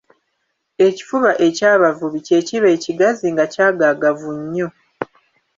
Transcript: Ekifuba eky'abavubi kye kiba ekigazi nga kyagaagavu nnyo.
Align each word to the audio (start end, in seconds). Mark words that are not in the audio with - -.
Ekifuba 0.87 1.31
eky'abavubi 1.47 2.19
kye 2.27 2.39
kiba 2.47 2.67
ekigazi 2.75 3.27
nga 3.33 3.45
kyagaagavu 3.53 4.29
nnyo. 4.39 4.67